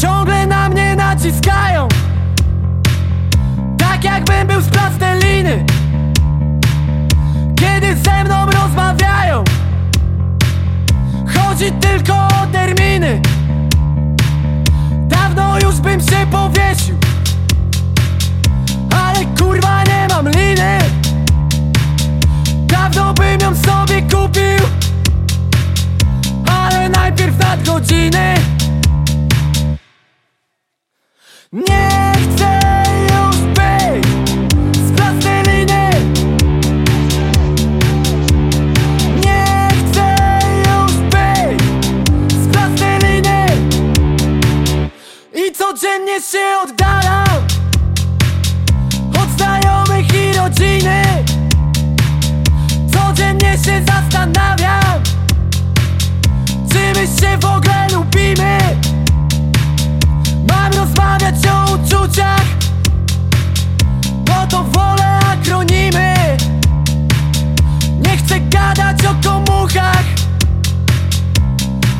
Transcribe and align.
Ciągle 0.00 0.46
na 0.46 0.68
mnie 0.68 0.96
naciskają. 0.96 1.88
Tak 3.78 4.04
jakbym 4.04 4.46
był 4.46 4.60
z 4.60 4.68
plasteliny 4.68 5.64
Kiedy 7.56 7.96
ze 7.96 8.24
mną 8.24 8.46
rozmawiają 8.46 9.44
Chodzi 11.34 11.72
tylko 11.72 12.14
o 12.14 12.46
terminy. 12.52 13.20
Dawno 15.08 15.58
już 15.58 15.80
bym 15.80 16.00
się 16.00 16.26
powiesił. 16.30 16.96
Nie 31.52 32.12
chcę 32.14 32.60
już 33.02 33.36
być 33.36 34.06
z 34.76 34.92
plasteliny 34.96 35.90
Nie 39.24 39.68
chcę 39.70 40.16
już 40.58 40.92
być 40.92 41.62
z 42.34 42.52
plasteliny 42.52 43.46
I 45.34 45.52
codziennie 45.52 46.20
się 46.20 46.38
oddalam 46.62 47.46
Od 49.22 49.30
znajomych 49.36 50.14
i 50.14 50.36
rodziny. 50.36 51.02
Codziennie 52.92 53.58
się 53.64 53.84
zastanawiam 53.86 54.61
o 69.06 69.14
komuchach. 69.28 70.04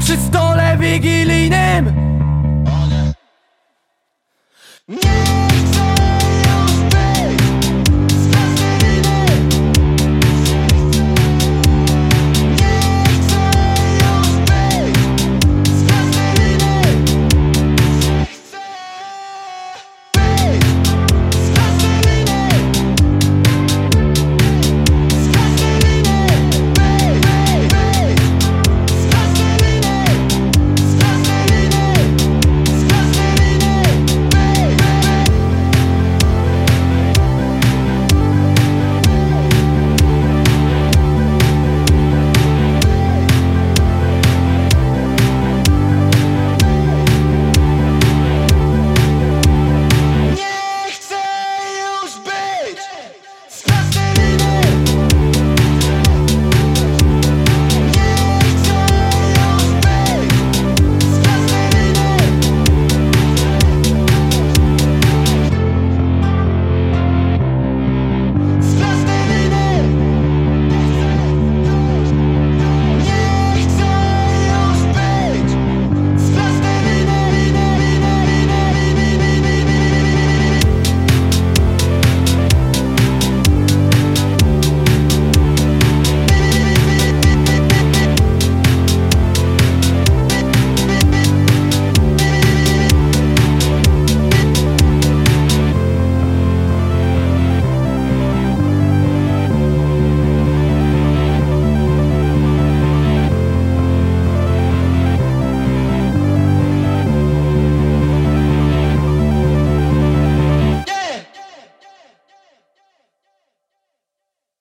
Przy 0.00 0.16
stole 0.16 0.76
wigilijnym 0.78 2.11